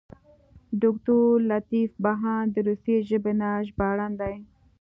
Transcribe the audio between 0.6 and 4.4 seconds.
دوکتور لطیف بهاند د روسي ژبې نه ژباړن دی.